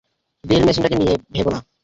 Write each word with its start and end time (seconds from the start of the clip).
Drill 0.43 0.63
মেশিনটাকে 0.65 0.97
নিয়ে 0.97 1.13
ভেবো 1.33 1.49
না! 1.53 1.59